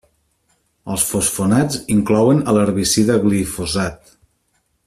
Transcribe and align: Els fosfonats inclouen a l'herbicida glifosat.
Els 0.93 1.03
fosfonats 1.09 1.79
inclouen 1.97 2.41
a 2.53 2.57
l'herbicida 2.59 3.23
glifosat. 3.27 4.15